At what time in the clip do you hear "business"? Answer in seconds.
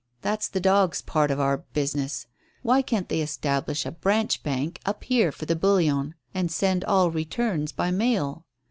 1.57-2.25